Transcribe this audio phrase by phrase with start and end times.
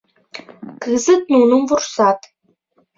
[0.83, 2.19] Кызыт нуным вурсат.